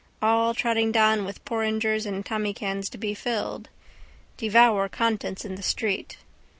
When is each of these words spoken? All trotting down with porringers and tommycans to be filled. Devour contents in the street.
All 0.19 0.55
trotting 0.55 0.91
down 0.91 1.25
with 1.25 1.45
porringers 1.45 2.07
and 2.07 2.25
tommycans 2.25 2.89
to 2.89 2.97
be 2.97 3.13
filled. 3.13 3.69
Devour 4.35 4.89
contents 4.89 5.45
in 5.45 5.53
the 5.53 5.61
street. 5.61 6.17